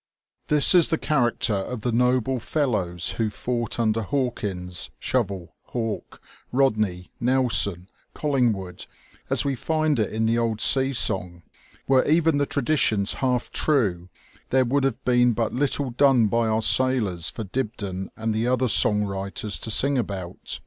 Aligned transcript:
This 0.47 0.73
is 0.73 0.89
the 0.89 0.97
character 0.97 1.53
of 1.53 1.81
the 1.81 1.91
noble 1.91 2.39
fellows 2.39 3.09
who 3.19 3.29
fought 3.29 3.79
under 3.79 4.01
Hawkins, 4.01 4.89
Shovel, 4.97 5.53
Hawke, 5.65 6.19
Eodney, 6.51 7.09
Nelson, 7.19 7.87
Colliugwood, 8.15 8.87
as 9.29 9.45
we 9.45 9.53
find 9.53 9.99
it 9.99 10.11
in 10.11 10.25
the 10.25 10.39
old 10.39 10.59
sea 10.59 10.91
song. 10.91 11.43
Were 11.87 12.03
even 12.05 12.39
the 12.39 12.47
tra 12.47 12.63
ditions 12.63 13.13
half 13.17 13.51
true, 13.51 14.09
there 14.49 14.65
would 14.65 14.85
have 14.85 15.05
been 15.05 15.33
but 15.33 15.53
little 15.53 15.91
done 15.91 16.25
by 16.25 16.47
our 16.47 16.63
sailors 16.63 17.29
for 17.29 17.43
Dibdin 17.43 18.09
and 18.17 18.33
the 18.33 18.47
other 18.47 18.69
song 18.69 19.03
writers 19.03 19.59
to 19.59 19.69
sing 19.69 19.99
about 19.99 20.59